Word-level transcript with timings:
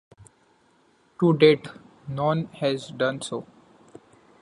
To 1.19 1.37
date, 1.37 1.67
none 2.07 2.45
has 2.55 2.87
done 2.87 3.21
so. 3.21 3.45